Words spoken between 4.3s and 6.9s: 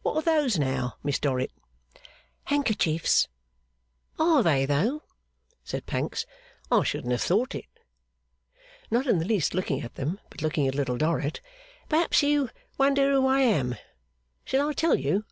they, though!' said Pancks. 'I